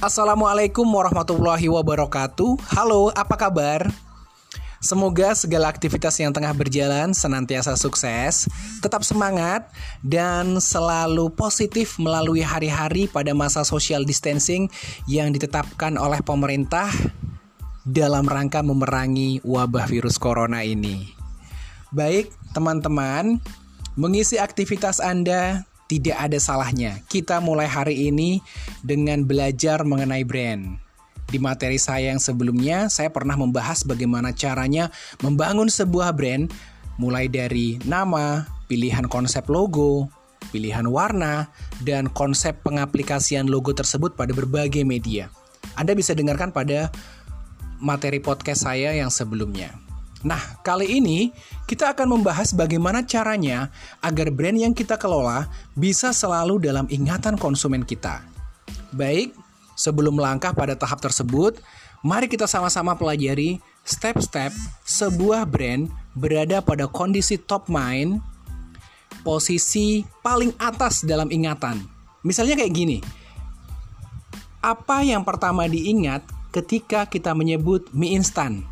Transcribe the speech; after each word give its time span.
Assalamualaikum 0.00 0.88
warahmatullahi 0.88 1.68
wabarakatuh. 1.68 2.56
Halo, 2.72 3.12
apa 3.12 3.36
kabar? 3.36 3.84
Semoga 4.80 5.36
segala 5.36 5.68
aktivitas 5.68 6.16
yang 6.16 6.32
tengah 6.32 6.56
berjalan 6.56 7.12
senantiasa 7.12 7.76
sukses, 7.76 8.48
tetap 8.80 9.04
semangat, 9.04 9.68
dan 10.00 10.56
selalu 10.56 11.28
positif 11.36 12.00
melalui 12.00 12.40
hari-hari 12.40 13.12
pada 13.12 13.36
masa 13.36 13.60
social 13.60 14.00
distancing 14.08 14.72
yang 15.04 15.36
ditetapkan 15.36 16.00
oleh 16.00 16.24
pemerintah 16.24 16.88
dalam 17.84 18.24
rangka 18.24 18.64
memerangi 18.64 19.44
wabah 19.44 19.84
virus 19.84 20.16
corona 20.16 20.64
ini. 20.64 21.12
Baik, 21.92 22.32
teman-teman, 22.56 23.36
mengisi 24.00 24.40
aktivitas 24.40 24.96
Anda 24.96 25.68
tidak 25.90 26.14
ada 26.14 26.38
salahnya. 26.38 27.02
Kita 27.10 27.42
mulai 27.42 27.66
hari 27.66 28.06
ini 28.06 28.38
dengan 28.86 29.26
belajar 29.26 29.82
mengenai 29.82 30.22
brand. 30.22 30.78
Di 31.26 31.42
materi 31.42 31.82
saya 31.82 32.14
yang 32.14 32.22
sebelumnya, 32.22 32.86
saya 32.86 33.10
pernah 33.10 33.34
membahas 33.34 33.82
bagaimana 33.82 34.30
caranya 34.30 34.94
membangun 35.18 35.66
sebuah 35.66 36.14
brand, 36.14 36.46
mulai 36.94 37.26
dari 37.26 37.82
nama, 37.82 38.46
pilihan 38.70 39.10
konsep 39.10 39.50
logo, 39.50 40.06
pilihan 40.54 40.86
warna, 40.86 41.50
dan 41.82 42.06
konsep 42.14 42.62
pengaplikasian 42.62 43.50
logo 43.50 43.74
tersebut 43.74 44.14
pada 44.14 44.30
berbagai 44.30 44.86
media. 44.86 45.26
Anda 45.74 45.98
bisa 45.98 46.14
dengarkan 46.14 46.54
pada 46.54 46.90
materi 47.82 48.22
podcast 48.22 48.66
saya 48.66 48.94
yang 48.94 49.10
sebelumnya. 49.10 49.89
Nah, 50.20 50.60
kali 50.60 51.00
ini 51.00 51.32
kita 51.64 51.96
akan 51.96 52.20
membahas 52.20 52.52
bagaimana 52.52 53.00
caranya 53.00 53.72
agar 54.04 54.28
brand 54.28 54.58
yang 54.60 54.76
kita 54.76 55.00
kelola 55.00 55.48
bisa 55.72 56.12
selalu 56.12 56.60
dalam 56.60 56.84
ingatan 56.92 57.40
konsumen 57.40 57.80
kita. 57.80 58.20
Baik, 58.92 59.32
sebelum 59.80 60.20
melangkah 60.20 60.52
pada 60.52 60.76
tahap 60.76 61.00
tersebut, 61.00 61.56
mari 62.04 62.28
kita 62.28 62.44
sama-sama 62.44 62.92
pelajari 62.92 63.64
step-step 63.80 64.52
sebuah 64.84 65.48
brand 65.48 65.88
berada 66.12 66.60
pada 66.60 66.84
kondisi 66.84 67.40
top 67.40 67.72
mind, 67.72 68.20
posisi 69.24 70.04
paling 70.20 70.52
atas 70.60 71.00
dalam 71.00 71.32
ingatan. 71.32 71.80
Misalnya 72.20 72.60
kayak 72.60 72.76
gini. 72.76 72.98
Apa 74.60 75.00
yang 75.00 75.24
pertama 75.24 75.64
diingat 75.64 76.20
ketika 76.52 77.08
kita 77.08 77.32
menyebut 77.32 77.88
mie 77.96 78.20
instan? 78.20 78.68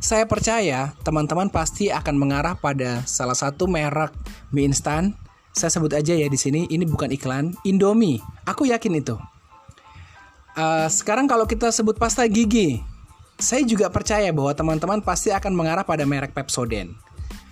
Saya 0.00 0.24
percaya 0.24 0.96
teman-teman 1.04 1.52
pasti 1.52 1.92
akan 1.92 2.16
mengarah 2.16 2.56
pada 2.56 3.04
salah 3.04 3.36
satu 3.36 3.68
merek 3.68 4.16
mie 4.48 4.64
instan. 4.64 5.12
Saya 5.52 5.68
sebut 5.68 5.92
aja 5.92 6.16
ya 6.16 6.24
di 6.24 6.40
sini, 6.40 6.64
ini 6.72 6.88
bukan 6.88 7.12
iklan, 7.12 7.52
Indomie. 7.68 8.16
Aku 8.48 8.64
yakin 8.64 8.96
itu. 8.96 9.20
Uh, 10.56 10.88
sekarang 10.88 11.28
kalau 11.28 11.44
kita 11.44 11.68
sebut 11.68 12.00
pasta 12.00 12.24
gigi, 12.24 12.80
saya 13.36 13.60
juga 13.68 13.92
percaya 13.92 14.32
bahwa 14.32 14.56
teman-teman 14.56 15.04
pasti 15.04 15.36
akan 15.36 15.52
mengarah 15.52 15.84
pada 15.84 16.08
merek 16.08 16.32
Pepsodent. 16.32 16.96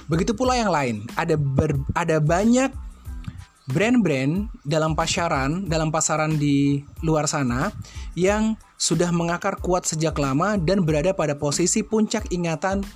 Begitu 0.08 0.32
pula 0.32 0.56
yang 0.56 0.72
lain, 0.72 1.04
ada 1.20 1.36
ber, 1.36 1.76
ada 1.92 2.16
banyak 2.16 2.72
brand-brand 3.68 4.48
dalam 4.64 4.96
pasaran, 4.96 5.68
dalam 5.68 5.92
pasaran 5.92 6.40
di 6.40 6.80
luar 7.04 7.28
sana 7.28 7.68
yang 8.16 8.56
sudah 8.78 9.10
mengakar 9.10 9.58
kuat 9.58 9.84
sejak 9.84 10.14
lama 10.16 10.54
dan 10.54 10.86
berada 10.86 11.10
pada 11.10 11.34
posisi 11.34 11.82
puncak 11.82 12.30
ingatan 12.30 12.86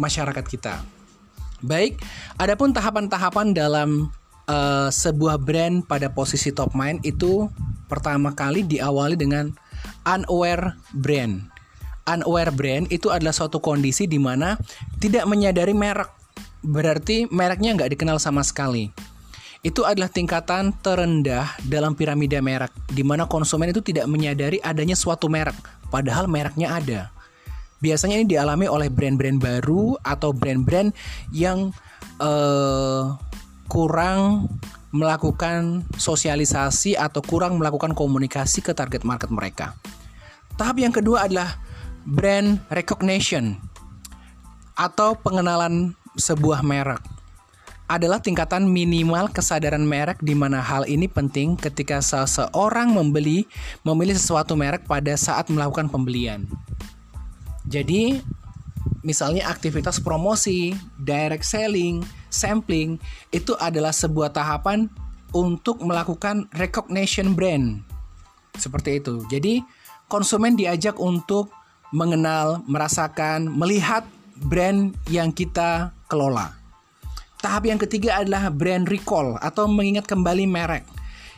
masyarakat 0.00 0.42
kita. 0.48 0.80
Baik, 1.60 2.00
adapun 2.40 2.72
tahapan-tahapan 2.72 3.52
dalam 3.52 4.08
uh, 4.48 4.88
sebuah 4.88 5.36
brand 5.36 5.84
pada 5.84 6.08
posisi 6.08 6.50
top 6.56 6.72
mind 6.72 7.04
itu 7.04 7.52
pertama 7.86 8.32
kali 8.32 8.64
diawali 8.64 9.14
dengan 9.14 9.52
unaware 10.08 10.80
brand. 10.96 11.44
Unaware 12.08 12.52
brand 12.56 12.84
itu 12.88 13.12
adalah 13.12 13.36
suatu 13.36 13.60
kondisi 13.60 14.08
di 14.08 14.16
mana 14.16 14.56
tidak 14.96 15.28
menyadari 15.28 15.76
merek. 15.76 16.08
Berarti 16.64 17.28
mereknya 17.28 17.76
nggak 17.76 17.92
dikenal 17.92 18.16
sama 18.18 18.40
sekali 18.40 18.90
itu 19.64 19.84
adalah 19.84 20.12
tingkatan 20.12 20.74
terendah 20.84 21.56
dalam 21.64 21.96
piramida 21.96 22.42
merek, 22.44 22.72
di 22.92 23.00
mana 23.00 23.24
konsumen 23.24 23.72
itu 23.72 23.80
tidak 23.80 24.04
menyadari 24.10 24.60
adanya 24.60 24.98
suatu 24.98 25.30
merek, 25.32 25.56
padahal 25.88 26.28
mereknya 26.28 26.76
ada. 26.76 27.00
Biasanya 27.80 28.20
ini 28.20 28.26
dialami 28.28 28.66
oleh 28.68 28.88
brand-brand 28.88 29.36
baru 29.36 30.00
atau 30.00 30.32
brand-brand 30.32 30.96
yang 31.32 31.72
uh, 32.20 33.16
kurang 33.68 34.48
melakukan 34.96 35.84
sosialisasi 35.98 36.96
atau 36.96 37.20
kurang 37.20 37.60
melakukan 37.60 37.92
komunikasi 37.92 38.64
ke 38.64 38.72
target 38.72 39.04
market 39.04 39.28
mereka. 39.28 39.76
Tahap 40.56 40.80
yang 40.80 40.94
kedua 40.94 41.28
adalah 41.28 41.60
brand 42.08 42.64
recognition 42.72 43.60
atau 44.72 45.12
pengenalan 45.20 45.92
sebuah 46.16 46.64
merek 46.64 47.15
adalah 47.86 48.18
tingkatan 48.18 48.66
minimal 48.66 49.30
kesadaran 49.30 49.86
merek 49.86 50.18
di 50.18 50.34
mana 50.34 50.58
hal 50.58 50.86
ini 50.90 51.06
penting 51.06 51.54
ketika 51.54 52.02
seseorang 52.02 52.90
membeli 52.90 53.46
memilih 53.86 54.18
sesuatu 54.18 54.58
merek 54.58 54.86
pada 54.90 55.14
saat 55.14 55.46
melakukan 55.46 55.86
pembelian. 55.86 56.46
Jadi, 57.66 58.22
misalnya 59.06 59.46
aktivitas 59.50 60.02
promosi, 60.02 60.74
direct 60.98 61.46
selling, 61.46 62.02
sampling 62.26 62.98
itu 63.30 63.54
adalah 63.58 63.94
sebuah 63.94 64.34
tahapan 64.34 64.90
untuk 65.30 65.82
melakukan 65.82 66.50
recognition 66.54 67.34
brand. 67.34 67.82
Seperti 68.58 68.98
itu. 69.02 69.22
Jadi, 69.30 69.62
konsumen 70.10 70.58
diajak 70.58 70.98
untuk 70.98 71.54
mengenal, 71.94 72.66
merasakan, 72.66 73.46
melihat 73.46 74.02
brand 74.42 74.94
yang 75.06 75.30
kita 75.30 75.94
kelola. 76.10 76.65
Tahap 77.36 77.68
yang 77.68 77.76
ketiga 77.76 78.16
adalah 78.16 78.48
brand 78.48 78.88
recall 78.88 79.36
atau 79.44 79.68
mengingat 79.68 80.08
kembali 80.08 80.48
merek. 80.48 80.88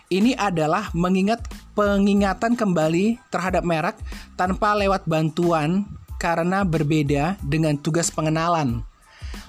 Ini 0.08 0.38
adalah 0.38 0.88
mengingat 0.96 1.44
pengingatan 1.76 2.56
kembali 2.56 3.20
terhadap 3.28 3.66
merek 3.66 3.98
tanpa 4.38 4.72
lewat 4.78 5.04
bantuan 5.04 5.84
karena 6.16 6.64
berbeda 6.64 7.36
dengan 7.44 7.76
tugas 7.76 8.08
pengenalan. 8.08 8.86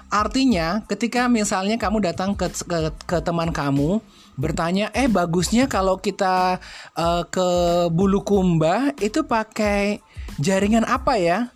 Artinya, 0.09 0.81
ketika 0.89 1.29
misalnya 1.29 1.77
kamu 1.77 2.01
datang 2.01 2.33
ke, 2.33 2.49
ke, 2.65 2.77
ke 3.05 3.17
teman 3.21 3.53
kamu 3.53 4.01
bertanya, 4.41 4.89
"Eh, 4.97 5.05
bagusnya 5.05 5.69
kalau 5.69 6.01
kita 6.01 6.57
uh, 6.97 7.23
ke 7.29 7.47
Bulukumba 7.93 8.89
itu 8.97 9.21
pakai 9.21 10.01
jaringan 10.41 10.81
apa 10.83 11.13
ya?" 11.21 11.53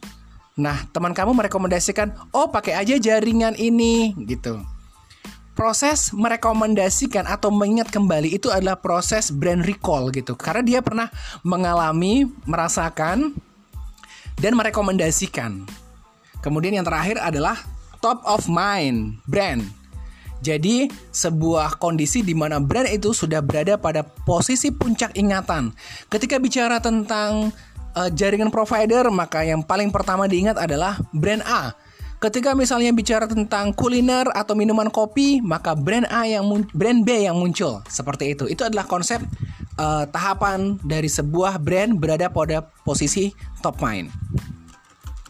Nah, 0.53 0.85
teman 0.93 1.17
kamu 1.17 1.33
merekomendasikan, 1.33 2.13
"Oh, 2.29 2.53
pakai 2.53 2.77
aja 2.77 2.93
jaringan 3.01 3.57
ini." 3.57 4.13
gitu 4.29 4.61
proses 5.53 6.09
merekomendasikan 6.13 7.29
atau 7.29 7.53
mengingat 7.53 7.93
kembali 7.93 8.37
itu 8.37 8.49
adalah 8.49 8.77
proses 8.77 9.29
brand 9.29 9.61
recall 9.65 10.09
gitu. 10.09 10.33
Karena 10.33 10.61
dia 10.65 10.79
pernah 10.81 11.07
mengalami 11.45 12.25
merasakan 12.45 13.33
dan 14.37 14.53
merekomendasikan. 14.57 15.65
Kemudian 16.41 16.81
yang 16.81 16.85
terakhir 16.85 17.21
adalah 17.21 17.55
top 18.03 18.19
of 18.27 18.49
mind 18.51 19.21
brand. 19.29 19.63
Jadi 20.43 20.91
sebuah 21.15 21.79
kondisi 21.79 22.19
di 22.19 22.35
mana 22.35 22.59
brand 22.59 22.91
itu 22.91 23.15
sudah 23.15 23.39
berada 23.39 23.79
pada 23.79 24.03
posisi 24.03 24.75
puncak 24.75 25.15
ingatan. 25.15 25.71
Ketika 26.11 26.35
bicara 26.35 26.83
tentang 26.83 27.55
uh, 27.95 28.09
jaringan 28.11 28.51
provider 28.51 29.07
maka 29.07 29.47
yang 29.47 29.63
paling 29.63 29.87
pertama 29.87 30.27
diingat 30.27 30.59
adalah 30.59 30.99
brand 31.15 31.39
A 31.47 31.71
Ketika 32.23 32.55
misalnya 32.55 32.95
bicara 32.95 33.27
tentang 33.27 33.75
kuliner 33.75 34.23
atau 34.31 34.55
minuman 34.55 34.87
kopi, 34.87 35.43
maka 35.43 35.75
brand 35.75 36.07
A 36.07 36.23
yang 36.23 36.47
brand 36.71 37.03
B 37.03 37.27
yang 37.27 37.35
muncul 37.35 37.83
seperti 37.91 38.31
itu. 38.31 38.47
Itu 38.47 38.63
adalah 38.63 38.87
konsep 38.87 39.19
uh, 39.75 40.07
tahapan 40.07 40.79
dari 40.87 41.11
sebuah 41.11 41.59
brand 41.59 41.99
berada 41.99 42.31
pada 42.31 42.63
posisi 42.87 43.35
top 43.59 43.83
mind. 43.83 44.07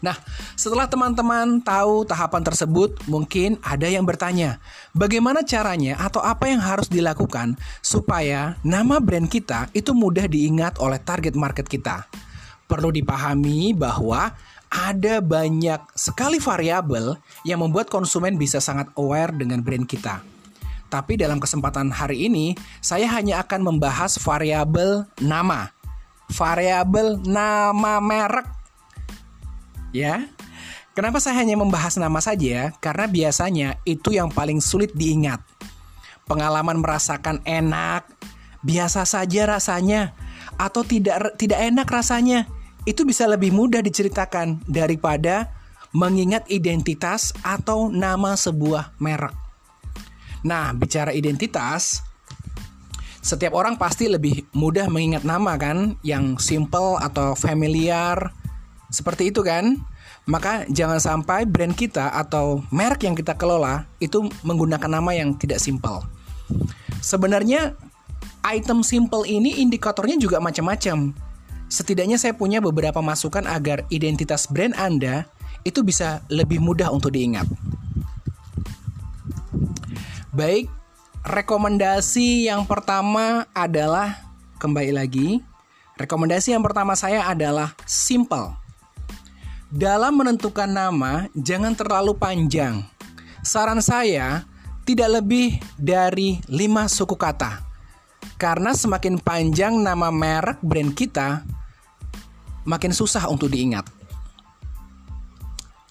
Nah, 0.06 0.14
setelah 0.54 0.86
teman-teman 0.86 1.58
tahu 1.66 2.06
tahapan 2.06 2.46
tersebut, 2.46 2.94
mungkin 3.10 3.58
ada 3.66 3.90
yang 3.90 4.06
bertanya, 4.06 4.62
bagaimana 4.94 5.42
caranya 5.42 5.98
atau 5.98 6.22
apa 6.22 6.46
yang 6.46 6.62
harus 6.62 6.86
dilakukan 6.86 7.58
supaya 7.82 8.54
nama 8.62 9.02
brand 9.02 9.26
kita 9.26 9.66
itu 9.74 9.90
mudah 9.98 10.30
diingat 10.30 10.78
oleh 10.78 11.02
target 11.02 11.34
market 11.34 11.66
kita. 11.66 12.06
Perlu 12.70 12.94
dipahami 12.94 13.74
bahwa 13.74 14.30
ada 14.74 15.22
banyak 15.22 15.78
sekali 15.94 16.42
variabel 16.42 17.14
yang 17.46 17.62
membuat 17.62 17.86
konsumen 17.86 18.34
bisa 18.34 18.58
sangat 18.58 18.90
aware 18.98 19.30
dengan 19.30 19.62
brand 19.62 19.86
kita. 19.86 20.18
Tapi 20.90 21.14
dalam 21.14 21.38
kesempatan 21.38 21.94
hari 21.94 22.26
ini, 22.26 22.58
saya 22.82 23.06
hanya 23.14 23.42
akan 23.46 23.62
membahas 23.62 24.18
variabel 24.18 25.06
nama. 25.22 25.70
Variabel 26.30 27.22
nama 27.22 28.02
merek. 28.02 28.46
Ya. 29.94 30.26
Kenapa 30.94 31.18
saya 31.18 31.42
hanya 31.42 31.58
membahas 31.58 31.98
nama 31.98 32.22
saja? 32.22 32.70
Karena 32.78 33.10
biasanya 33.10 33.68
itu 33.82 34.14
yang 34.14 34.30
paling 34.30 34.62
sulit 34.62 34.94
diingat. 34.94 35.42
Pengalaman 36.30 36.78
merasakan 36.78 37.42
enak, 37.42 38.06
biasa 38.62 39.02
saja 39.02 39.50
rasanya, 39.50 40.14
atau 40.54 40.86
tidak 40.86 41.34
tidak 41.34 41.58
enak 41.58 41.86
rasanya, 41.90 42.46
itu 42.84 43.04
bisa 43.04 43.24
lebih 43.24 43.52
mudah 43.52 43.80
diceritakan 43.80 44.60
daripada 44.68 45.52
mengingat 45.94 46.44
identitas 46.50 47.32
atau 47.40 47.88
nama 47.88 48.34
sebuah 48.34 48.96
merek. 49.00 49.32
Nah, 50.44 50.76
bicara 50.76 51.14
identitas, 51.16 52.04
setiap 53.24 53.56
orang 53.56 53.80
pasti 53.80 54.04
lebih 54.04 54.44
mudah 54.52 54.92
mengingat 54.92 55.24
nama 55.24 55.56
kan, 55.56 55.96
yang 56.04 56.36
simple 56.36 57.00
atau 57.00 57.32
familiar. 57.32 58.36
Seperti 58.92 59.32
itu 59.32 59.40
kan? 59.40 59.80
Maka 60.28 60.68
jangan 60.68 61.00
sampai 61.00 61.48
brand 61.48 61.72
kita 61.72 62.12
atau 62.12 62.60
merek 62.68 63.08
yang 63.08 63.16
kita 63.16 63.32
kelola 63.36 63.88
itu 63.96 64.28
menggunakan 64.44 65.00
nama 65.00 65.16
yang 65.16 65.36
tidak 65.40 65.60
simple. 65.60 66.04
Sebenarnya 67.00 67.76
item 68.44 68.84
simple 68.84 69.24
ini 69.24 69.60
indikatornya 69.64 70.20
juga 70.20 70.36
macam-macam. 70.40 71.16
Setidaknya 71.74 72.22
saya 72.22 72.38
punya 72.38 72.62
beberapa 72.62 73.02
masukan 73.02 73.50
agar 73.50 73.82
identitas 73.90 74.46
brand 74.46 74.78
Anda 74.78 75.26
itu 75.66 75.82
bisa 75.82 76.22
lebih 76.30 76.62
mudah 76.62 76.86
untuk 76.94 77.10
diingat. 77.10 77.50
Baik, 80.30 80.70
rekomendasi 81.26 82.46
yang 82.46 82.62
pertama 82.62 83.50
adalah 83.50 84.22
kembali 84.62 84.94
lagi. 84.94 85.42
Rekomendasi 85.98 86.54
yang 86.54 86.62
pertama 86.62 86.94
saya 86.94 87.26
adalah 87.26 87.74
simple. 87.90 88.54
Dalam 89.66 90.14
menentukan 90.14 90.70
nama, 90.70 91.26
jangan 91.34 91.74
terlalu 91.74 92.14
panjang. 92.14 92.86
Saran 93.42 93.82
saya, 93.82 94.46
tidak 94.86 95.18
lebih 95.18 95.58
dari 95.74 96.38
5 96.46 96.86
suku 96.86 97.18
kata. 97.18 97.66
Karena 98.38 98.70
semakin 98.70 99.18
panjang 99.18 99.74
nama 99.74 100.14
merek 100.14 100.62
brand 100.62 100.94
kita, 100.94 101.42
makin 102.64 102.90
susah 102.90 103.28
untuk 103.28 103.52
diingat. 103.52 103.86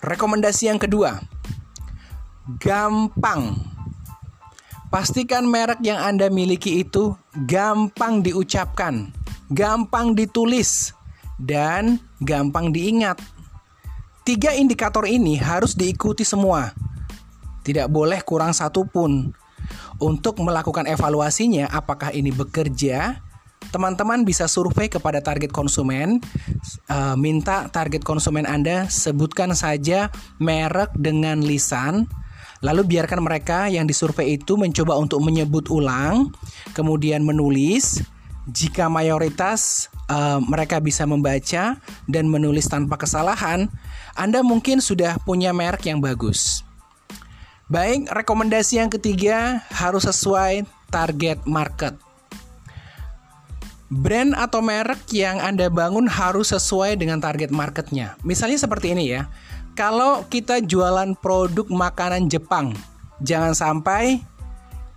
Rekomendasi 0.04 0.68
yang 0.68 0.81
kedua, 0.81 1.22
gampang. 2.60 3.56
Pastikan 4.92 5.50
merek 5.50 5.81
yang 5.81 5.98
Anda 5.98 6.30
miliki 6.30 6.86
itu 6.86 7.18
gampang 7.50 8.22
diucapkan, 8.22 9.10
gampang 9.50 10.14
ditulis, 10.14 10.94
dan 11.42 11.98
gampang 12.22 12.70
diingat. 12.70 13.18
Tiga 14.22 14.54
indikator 14.54 15.10
ini 15.10 15.36
harus 15.36 15.74
diikuti 15.74 16.22
semua. 16.22 16.72
Tidak 17.66 17.90
boleh 17.90 18.22
kurang 18.22 18.54
satu 18.54 18.86
pun. 18.86 19.34
Untuk 19.98 20.38
melakukan 20.44 20.84
evaluasinya, 20.86 21.72
apakah 21.72 22.12
ini 22.12 22.30
bekerja? 22.30 23.24
Teman-teman 23.74 24.22
bisa 24.22 24.46
survei 24.46 24.86
kepada 24.86 25.18
target 25.18 25.50
konsumen, 25.50 26.22
uh, 26.94 27.18
minta 27.18 27.74
target 27.74 28.06
konsumen 28.06 28.46
Anda 28.46 28.86
sebutkan 28.86 29.58
saja 29.58 30.14
merek 30.38 30.94
dengan 30.94 31.42
lisan, 31.42 32.06
lalu 32.62 32.86
biarkan 32.86 33.25
mereka 33.25 33.74
yang 33.74 33.90
disurvei 33.90 34.38
itu 34.38 34.62
mencoba 34.62 34.94
untuk 35.02 35.25
menyebut 35.25 35.74
ulang, 35.74 36.30
kemudian 36.78 37.25
menulis. 37.25 38.06
Jika 38.44 38.94
mayoritas 38.94 39.90
uh, 40.06 40.38
mereka 40.38 40.78
bisa 40.78 41.10
membaca 41.10 41.80
dan 42.06 42.25
menulis 42.30 42.70
tanpa 42.70 43.02
kesalahan, 43.02 43.72
anda 44.14 44.46
mungkin 44.46 44.86
sudah 44.86 45.18
punya 45.25 45.50
merek 45.50 45.90
yang 45.90 45.98
bagus. 45.98 46.62
Baik, 47.74 48.06
rekomendasi 48.12 48.84
yang 48.84 48.94
ketiga 48.94 49.66
harus 49.74 50.06
sesuai 50.06 50.68
target 50.94 51.42
market. 51.50 52.12
Brand 53.92 54.34
atau 54.34 54.64
merek 54.64 55.06
yang 55.12 55.38
Anda 55.44 55.68
bangun 55.68 56.08
harus 56.08 56.56
sesuai 56.56 56.98
dengan 56.98 57.20
target 57.20 57.52
marketnya. 57.52 58.16
Misalnya 58.24 58.58
seperti 58.58 58.96
ini 58.96 59.12
ya. 59.12 59.28
Kalau 59.74 60.26
kita 60.30 60.62
jualan 60.62 61.18
produk 61.18 61.66
makanan 61.66 62.30
Jepang, 62.30 62.78
jangan 63.22 63.58
sampai 63.58 64.22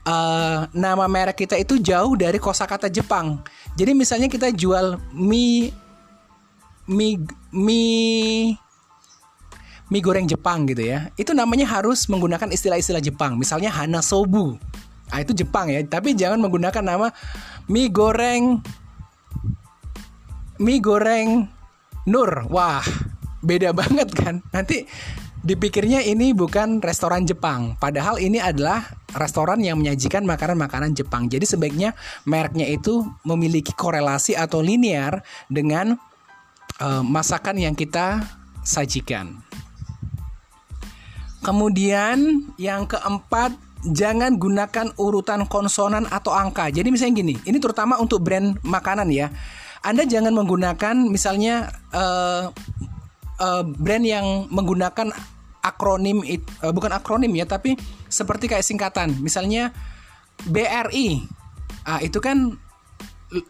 uh, 0.07 0.69
nama 0.71 1.05
merek 1.09 1.45
kita 1.45 1.57
itu 1.59 1.81
jauh 1.83 2.15
dari 2.15 2.37
kosakata 2.37 2.87
Jepang. 2.93 3.43
Jadi 3.77 3.93
misalnya 3.93 4.29
kita 4.31 4.53
jual 4.55 4.97
mie 5.13 5.75
mie 6.87 7.19
mie 7.51 8.55
mie 9.91 10.03
goreng 10.03 10.31
Jepang 10.31 10.65
gitu 10.71 10.87
ya. 10.87 11.11
Itu 11.19 11.35
namanya 11.35 11.67
harus 11.67 12.07
menggunakan 12.07 12.49
istilah-istilah 12.49 13.03
Jepang. 13.03 13.35
Misalnya 13.37 13.75
Hana 13.75 14.01
Sobu. 14.01 14.57
Ah 15.13 15.23
itu 15.23 15.33
Jepang 15.33 15.71
ya, 15.71 15.81
tapi 15.87 16.19
jangan 16.19 16.43
menggunakan 16.43 16.83
nama 16.83 17.09
mie 17.71 17.91
goreng 17.91 18.59
mie 20.59 20.83
goreng 20.83 21.47
Nur. 22.07 22.47
Wah, 22.55 22.87
beda 23.43 23.75
banget 23.75 24.15
kan. 24.15 24.39
Nanti 24.55 24.87
dipikirnya 25.47 26.03
ini 26.03 26.35
bukan 26.35 26.83
restoran 26.83 27.27
Jepang, 27.27 27.79
padahal 27.79 28.19
ini 28.19 28.43
adalah 28.43 28.83
restoran 29.15 29.63
yang 29.63 29.79
menyajikan 29.79 30.23
makanan-makanan 30.27 30.95
Jepang. 30.95 31.27
Jadi 31.31 31.47
sebaiknya 31.47 31.95
mereknya 32.27 32.67
itu 32.67 33.07
memiliki 33.23 33.71
korelasi 33.75 34.35
atau 34.35 34.63
linear 34.63 35.23
dengan 35.51 35.99
uh, 36.83 37.03
masakan 37.03 37.59
yang 37.63 37.75
kita 37.79 38.23
sajikan. 38.67 39.39
Kemudian 41.47 42.51
yang 42.59 42.91
keempat, 42.91 43.55
jangan 43.91 44.37
gunakan 44.37 44.93
urutan 44.99 45.47
konsonan 45.47 46.07
atau 46.11 46.35
angka. 46.35 46.71
Jadi 46.71 46.89
misalnya 46.91 47.15
gini, 47.23 47.35
ini 47.47 47.59
terutama 47.63 47.99
untuk 47.99 48.23
brand 48.23 48.59
makanan 48.67 49.09
ya. 49.11 49.31
Anda 49.87 50.03
jangan 50.03 50.35
menggunakan 50.35 50.97
misalnya 51.07 51.71
uh, 51.95 52.51
uh, 53.39 53.63
brand 53.65 54.05
yang 54.05 54.51
menggunakan 54.51 55.15
akronim 55.63 56.23
uh, 56.23 56.73
bukan 56.75 56.91
akronim 56.95 57.31
ya, 57.35 57.47
tapi 57.47 57.79
seperti 58.11 58.51
kayak 58.51 58.67
singkatan. 58.67 59.15
Misalnya 59.23 59.71
BRI. 60.45 61.23
Ah, 61.87 62.03
itu 62.03 62.19
kan 62.19 62.59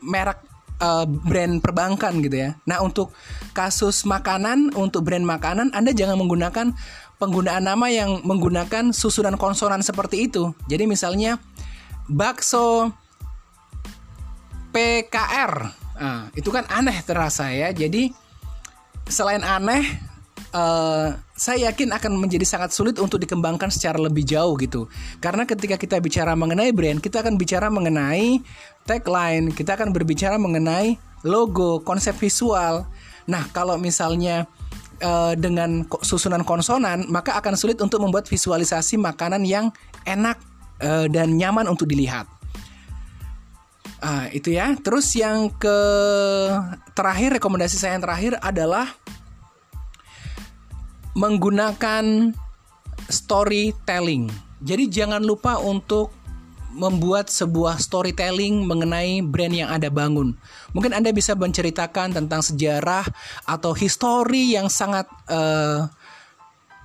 merek 0.04 0.44
uh, 0.80 1.04
brand 1.08 1.60
perbankan 1.60 2.20
gitu 2.20 2.36
ya. 2.36 2.50
Nah, 2.68 2.84
untuk 2.84 3.12
kasus 3.56 4.04
makanan, 4.04 4.76
untuk 4.76 5.04
brand 5.08 5.24
makanan 5.24 5.72
Anda 5.72 5.96
jangan 5.96 6.20
menggunakan 6.20 6.76
penggunaan 7.16 7.64
nama 7.64 7.88
yang 7.88 8.20
menggunakan 8.24 8.92
susunan 8.92 9.40
konsonan 9.40 9.80
seperti 9.80 10.28
itu. 10.28 10.52
Jadi 10.68 10.84
misalnya 10.84 11.40
bakso 12.08 12.92
PKR. 14.72 15.52
Nah, 15.96 16.28
itu 16.36 16.52
kan 16.52 16.68
aneh 16.68 17.00
terasa 17.00 17.48
ya. 17.48 17.72
Jadi 17.72 18.12
selain 19.08 19.40
aneh 19.40 19.86
uh, 20.52 21.16
saya 21.32 21.72
yakin 21.72 21.92
akan 21.96 22.20
menjadi 22.20 22.44
sangat 22.44 22.76
sulit 22.76 23.00
untuk 23.00 23.16
dikembangkan 23.20 23.72
secara 23.72 23.96
lebih 23.96 24.24
jauh 24.28 24.56
gitu. 24.60 24.88
Karena 25.20 25.48
ketika 25.48 25.80
kita 25.80 25.96
bicara 26.00 26.36
mengenai 26.36 26.72
brand, 26.76 27.00
kita 27.00 27.24
akan 27.24 27.40
bicara 27.40 27.72
mengenai 27.72 28.44
tagline, 28.84 29.52
kita 29.56 29.76
akan 29.80 29.92
berbicara 29.96 30.36
mengenai 30.36 31.00
logo, 31.24 31.80
konsep 31.80 32.12
visual. 32.16 32.84
Nah, 33.26 33.48
kalau 33.50 33.74
misalnya 33.80 34.46
uh, 35.02 35.34
dengan 35.36 35.84
susunan 36.04 36.44
konsonan, 36.46 37.08
maka 37.08 37.36
akan 37.36 37.56
sulit 37.58 37.80
untuk 37.80 38.00
membuat 38.00 38.28
visualisasi 38.28 38.96
makanan 39.00 39.42
yang 39.44 39.72
enak 40.04 40.38
uh, 40.80 41.06
dan 41.08 41.36
nyaman 41.36 41.66
untuk 41.68 41.88
dilihat. 41.88 42.28
Uh, 44.00 44.28
itu 44.30 44.52
ya. 44.52 44.76
Terus 44.76 45.08
yang 45.16 45.48
ke 45.56 45.78
terakhir 46.92 47.40
rekomendasi 47.40 47.80
saya 47.80 47.96
yang 47.96 48.04
terakhir 48.04 48.32
adalah 48.44 48.92
menggunakan 51.16 52.36
storytelling. 53.08 54.28
Jadi 54.60 54.84
jangan 54.92 55.24
lupa 55.24 55.56
untuk 55.56 56.12
membuat 56.76 57.32
sebuah 57.32 57.80
storytelling 57.80 58.68
mengenai 58.68 59.24
brand 59.24 59.56
yang 59.56 59.72
Anda 59.72 59.88
bangun. 59.88 60.36
Mungkin 60.76 60.92
Anda 60.92 61.10
bisa 61.10 61.32
menceritakan 61.32 62.12
tentang 62.12 62.44
sejarah 62.44 63.08
atau 63.48 63.72
histori 63.72 64.52
yang 64.52 64.68
sangat 64.68 65.08
uh, 65.32 65.88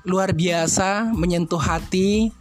luar 0.07 0.31
biasa, 0.33 1.11
menyentuh 1.13 1.59
hati 1.59 2.31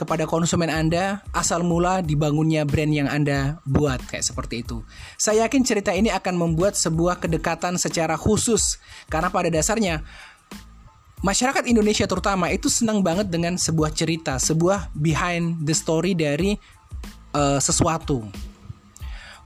kepada 0.00 0.24
konsumen 0.24 0.72
Anda 0.72 1.20
asal 1.36 1.60
mula 1.60 2.00
dibangunnya 2.00 2.64
brand 2.64 2.88
yang 2.88 3.04
Anda 3.04 3.60
buat 3.68 4.00
kayak 4.08 4.24
seperti 4.24 4.64
itu. 4.64 4.80
Saya 5.20 5.44
yakin 5.44 5.60
cerita 5.60 5.92
ini 5.92 6.08
akan 6.08 6.40
membuat 6.40 6.72
sebuah 6.72 7.20
kedekatan 7.20 7.76
secara 7.76 8.16
khusus 8.16 8.80
karena 9.12 9.28
pada 9.28 9.52
dasarnya 9.52 10.00
masyarakat 11.20 11.68
Indonesia 11.68 12.08
terutama 12.08 12.48
itu 12.48 12.72
senang 12.72 13.04
banget 13.04 13.28
dengan 13.28 13.60
sebuah 13.60 13.92
cerita, 13.92 14.40
sebuah 14.40 14.88
behind 14.96 15.68
the 15.68 15.76
story 15.76 16.16
dari 16.16 16.56
uh, 17.34 17.58
sesuatu. 17.62 18.26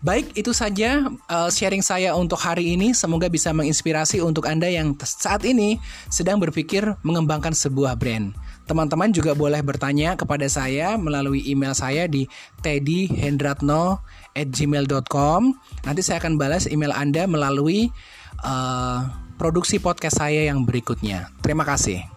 Baik, 0.04 0.36
itu 0.36 0.52
saja 0.52 1.08
uh, 1.32 1.48
sharing 1.48 1.80
saya 1.80 2.12
untuk 2.12 2.36
hari 2.36 2.76
ini. 2.76 2.92
Semoga 2.92 3.24
bisa 3.32 3.56
menginspirasi 3.56 4.20
untuk 4.20 4.44
Anda 4.44 4.68
yang 4.68 4.92
saat 5.00 5.48
ini 5.48 5.80
sedang 6.12 6.36
berpikir 6.36 6.84
mengembangkan 7.00 7.56
sebuah 7.56 7.96
brand. 7.96 8.36
Teman-teman 8.68 9.08
juga 9.16 9.32
boleh 9.32 9.64
bertanya 9.64 10.12
kepada 10.12 10.44
saya 10.44 11.00
melalui 11.00 11.40
email 11.48 11.72
saya 11.72 12.04
di 12.04 12.28
teddyhendratno@gmail.com. 12.60 15.40
Nanti 15.88 16.00
saya 16.04 16.20
akan 16.20 16.36
balas 16.36 16.68
email 16.68 16.92
Anda 16.92 17.24
melalui 17.24 17.88
uh, 18.44 19.08
produksi 19.40 19.80
podcast 19.80 20.20
saya 20.20 20.52
yang 20.52 20.68
berikutnya. 20.68 21.32
Terima 21.40 21.64
kasih. 21.64 22.13